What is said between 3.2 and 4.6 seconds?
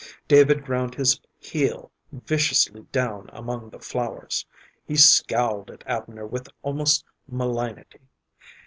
among the flowers.